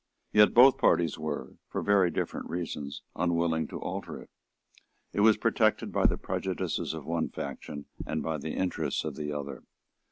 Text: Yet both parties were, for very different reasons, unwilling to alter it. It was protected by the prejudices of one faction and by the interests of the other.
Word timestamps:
Yet 0.33 0.55
both 0.55 0.79
parties 0.79 1.19
were, 1.19 1.57
for 1.67 1.83
very 1.83 2.09
different 2.09 2.49
reasons, 2.49 3.03
unwilling 3.15 3.67
to 3.67 3.79
alter 3.79 4.19
it. 4.19 4.31
It 5.13 5.19
was 5.19 5.37
protected 5.37 5.91
by 5.91 6.07
the 6.07 6.17
prejudices 6.17 6.95
of 6.95 7.05
one 7.05 7.29
faction 7.29 7.85
and 8.03 8.23
by 8.23 8.39
the 8.39 8.55
interests 8.55 9.05
of 9.05 9.15
the 9.15 9.31
other. 9.31 9.61